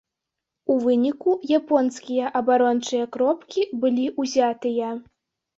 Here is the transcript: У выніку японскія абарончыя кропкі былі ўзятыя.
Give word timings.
У 0.75 0.77
выніку 0.85 1.35
японскія 1.59 2.31
абарончыя 2.39 3.05
кропкі 3.17 3.67
былі 3.85 4.11
ўзятыя. 4.25 4.91